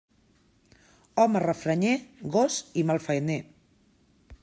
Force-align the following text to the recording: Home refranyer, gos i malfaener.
Home 1.25 1.43
refranyer, 1.45 1.93
gos 2.37 2.59
i 2.85 2.89
malfaener. 2.93 3.41